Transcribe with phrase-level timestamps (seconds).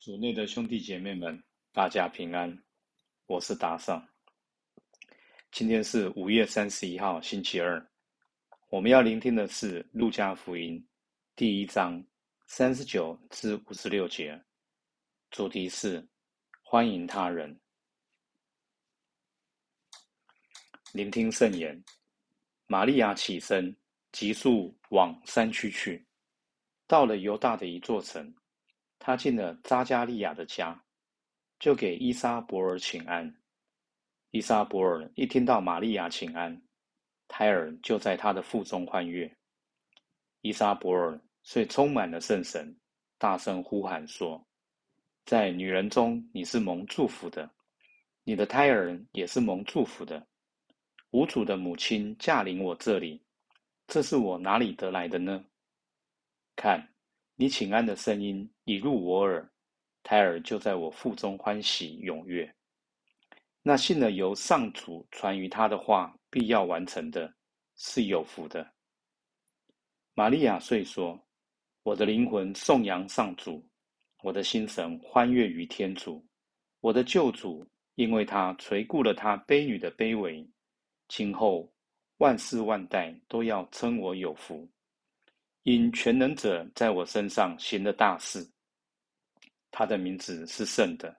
[0.00, 2.58] 主内的兄弟姐妹们，大家平安，
[3.26, 4.02] 我是达尚。
[5.52, 7.86] 今天是五月三十一号，星期二。
[8.70, 10.78] 我们要聆听的是《路加福音》
[11.36, 12.02] 第一章
[12.46, 14.42] 三十九至五十六节，
[15.30, 16.08] 主题是
[16.62, 17.60] 欢迎他人。
[20.94, 21.78] 聆听圣言。
[22.66, 23.76] 玛利亚起身，
[24.12, 26.02] 急速往山区去，
[26.86, 28.34] 到了犹大的一座城。
[29.00, 30.84] 他进了扎加利亚的家，
[31.58, 33.34] 就给伊莎伯尔请安。
[34.30, 36.62] 伊莎伯尔一听到玛利亚请安，
[37.26, 39.34] 胎儿就在他的腹中欢悦。
[40.42, 42.78] 伊莎伯尔遂充满了圣神，
[43.16, 44.46] 大声呼喊说
[45.24, 47.50] ：“在女人中你是蒙祝福的，
[48.22, 50.24] 你的胎儿也是蒙祝福的。
[51.10, 53.24] 无主的母亲驾临我这里，
[53.86, 55.42] 这是我哪里得来的呢？
[56.54, 56.86] 看。”
[57.40, 59.50] 你请安的声音已入我耳，
[60.02, 62.54] 胎儿就在我腹中欢喜踊跃。
[63.62, 67.32] 那信了由上主传于他的话必要完成的，
[67.76, 68.70] 是有福的。
[70.12, 71.18] 玛利亚遂说
[71.82, 73.66] ：“我的灵魂颂扬上主，
[74.22, 76.22] 我的心神欢悦于天主，
[76.80, 80.46] 我的救主，因为他垂顾了他卑女的卑微，
[81.08, 81.72] 今后
[82.18, 84.68] 万世万代都要称我有福。”
[85.64, 88.50] 因全能者在我身上行了大事，
[89.70, 91.14] 他的名字是圣的，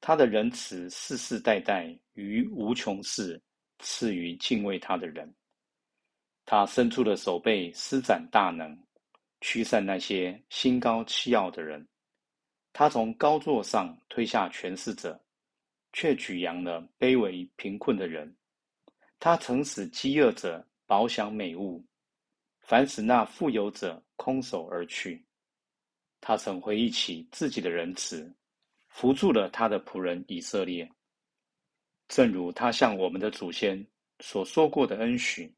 [0.00, 3.40] 他的仁慈世世代代于无穷世
[3.78, 5.34] 赐予敬畏他的人。
[6.44, 8.76] 他伸出了手背，施展大能，
[9.40, 11.86] 驱散那些心高气傲的人。
[12.72, 15.18] 他从高座上推下权势者，
[15.92, 18.36] 却举扬了卑微贫困的人。
[19.18, 21.84] 他曾使饥饿者饱享美物。
[22.70, 25.26] 凡使那富有者空手而去，
[26.20, 28.32] 他曾回忆起自己的仁慈，
[28.90, 30.88] 扶助了他的仆人以色列。
[32.06, 33.84] 正如他向我们的祖先
[34.20, 35.52] 所说过的恩许，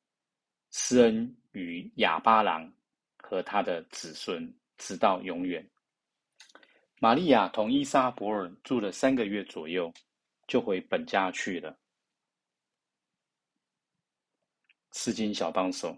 [0.70, 2.72] 施恩于亚巴郎
[3.18, 5.62] 和他的子孙，直到永远。
[6.98, 9.92] 玛利亚同伊莎伯尔住了三个月左右，
[10.46, 11.78] 就回本家去了。
[14.94, 15.94] 诗经小帮手。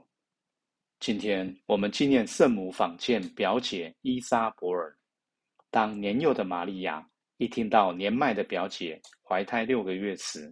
[1.04, 4.97] 今天我们纪念圣母访见表姐伊莎伯尔。
[5.70, 7.06] 当年幼的玛利亚
[7.37, 10.50] 一听到年迈的表姐怀胎六个月时，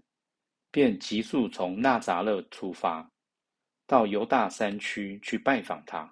[0.70, 3.10] 便急速从纳扎勒出发，
[3.86, 6.06] 到犹大山区去拜访她。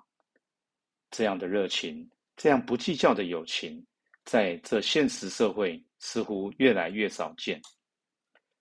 [1.11, 3.85] 这样的热情，这样不计较的友情，
[4.25, 7.61] 在这现实社会似乎越来越少见。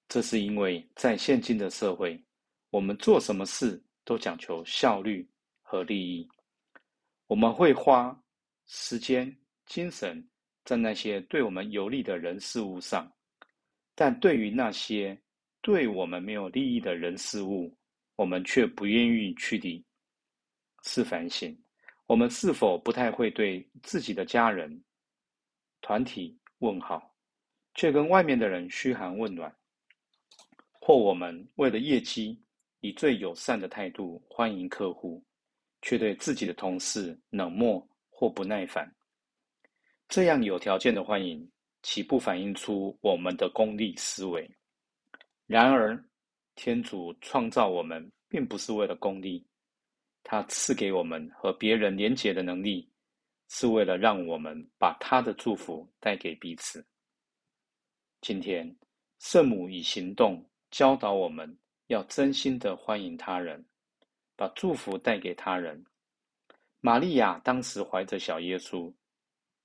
[0.09, 2.21] 这是因为在现今的社会，
[2.69, 5.25] 我们做什么事都讲求效率。
[5.69, 6.27] 和利益，
[7.27, 8.19] 我们会花
[8.65, 9.31] 时间、
[9.67, 10.27] 精神
[10.65, 13.07] 在那些对我们有利的人事物上，
[13.93, 15.15] 但对于那些
[15.61, 17.71] 对我们没有利益的人事物，
[18.15, 19.85] 我们却不愿意去理。
[20.81, 21.55] 是反省，
[22.07, 24.83] 我们是否不太会对自己的家人、
[25.81, 27.13] 团体问好，
[27.75, 29.55] 却跟外面的人嘘寒问暖？
[30.81, 32.41] 或我们为了业绩，
[32.79, 35.23] 以最友善的态度欢迎客户？
[35.81, 38.93] 却对自己的同事冷漠或不耐烦，
[40.07, 41.49] 这样有条件的欢迎，
[41.81, 44.49] 岂不反映出我们的功利思维？
[45.45, 45.97] 然而，
[46.55, 49.47] 天主创造我们，并不是为了功利，
[50.23, 52.91] 他赐给我们和别人连结的能力，
[53.47, 56.85] 是为了让我们把他的祝福带给彼此。
[58.21, 58.75] 今天，
[59.19, 61.57] 圣母以行动教导我们
[61.87, 63.65] 要真心的欢迎他人。
[64.39, 65.83] 把祝福带给他人。
[66.79, 68.89] 玛利亚当时怀着小耶稣，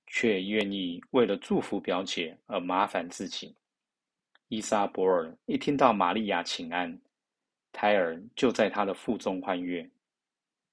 [0.05, 3.55] 却愿意为了祝福表姐而麻烦自己。
[4.49, 6.99] 伊莎伯尔一听到玛利亚请安，
[7.71, 9.89] 胎儿就在她的腹中欢悦。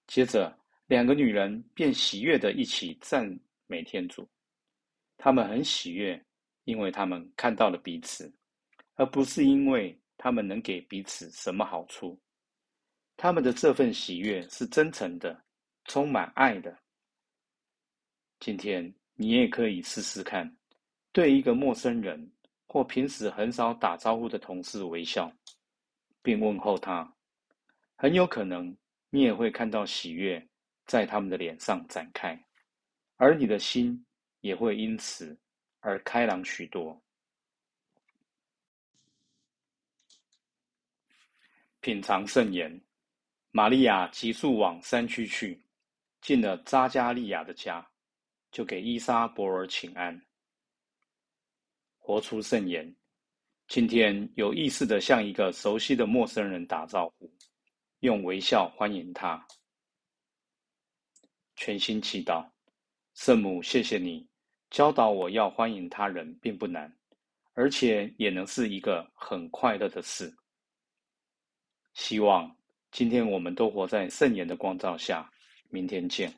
[0.09, 0.53] 接着，
[0.89, 3.39] 两个女人便喜悦的一起赞
[3.69, 4.29] 美天主。
[5.17, 6.21] 他们很喜悦，
[6.65, 8.31] 因为他们看到了彼此，
[8.97, 12.19] 而不是因为他们能给彼此什么好处。
[13.23, 15.45] 他们的这份喜悦是真诚的，
[15.85, 16.77] 充满爱的。
[18.41, 20.57] 今天你也可以试试看，
[21.13, 22.33] 对一个陌生人
[22.67, 25.33] 或平时很少打招呼的同事微笑，
[26.21, 27.15] 并问候他，
[27.95, 28.77] 很有可能
[29.09, 30.45] 你也会看到喜悦
[30.87, 32.37] 在他们的脸上展开，
[33.19, 34.05] 而你的心
[34.41, 35.39] 也会因此
[35.79, 37.01] 而开朗许多。
[41.81, 42.83] 品尝圣言。
[43.55, 45.63] 玛利亚急速往山区去，
[46.23, 47.87] 进了扎加利亚的家，
[48.51, 50.19] 就给伊莎伯尔请安。
[51.99, 52.97] 活出圣言。
[53.69, 57.31] 今天有意识的向一个熟悉的陌生人打招呼，
[58.01, 59.47] 用微笑欢迎他。
[61.55, 62.51] 全心祈祷，
[63.13, 64.27] 圣母，谢谢你
[64.71, 66.91] 教导我要欢迎他人，并不难，
[67.53, 70.35] 而且也能是一个很快乐的事。
[71.93, 72.55] 希望
[72.93, 75.27] 今天我们都活在圣言的光照下。
[75.71, 76.31] 明天见。